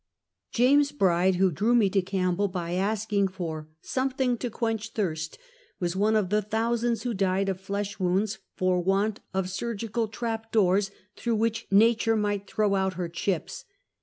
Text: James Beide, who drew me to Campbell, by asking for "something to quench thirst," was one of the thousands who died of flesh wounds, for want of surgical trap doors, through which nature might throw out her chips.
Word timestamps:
James 0.51 0.91
Beide, 0.91 1.35
who 1.37 1.51
drew 1.51 1.75
me 1.75 1.87
to 1.91 2.01
Campbell, 2.01 2.47
by 2.47 2.71
asking 2.73 3.27
for 3.27 3.69
"something 3.81 4.35
to 4.39 4.49
quench 4.49 4.93
thirst," 4.93 5.37
was 5.79 5.95
one 5.95 6.15
of 6.15 6.29
the 6.31 6.41
thousands 6.41 7.03
who 7.03 7.13
died 7.13 7.47
of 7.49 7.59
flesh 7.61 7.99
wounds, 7.99 8.39
for 8.55 8.81
want 8.81 9.19
of 9.31 9.47
surgical 9.47 10.07
trap 10.07 10.51
doors, 10.51 10.89
through 11.15 11.35
which 11.35 11.67
nature 11.69 12.15
might 12.15 12.47
throw 12.47 12.73
out 12.73 12.95
her 12.95 13.09
chips. 13.09 13.65